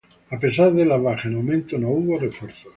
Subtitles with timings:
[0.31, 2.69] A pesar de las bajas en aumento, no hubo refuerzos.